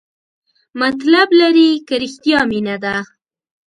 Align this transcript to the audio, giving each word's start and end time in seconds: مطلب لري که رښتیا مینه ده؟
مطلب 0.81 1.27
لري 1.39 1.69
که 1.87 1.95
رښتیا 2.03 2.39
مینه 2.49 2.75
ده؟ 2.83 2.95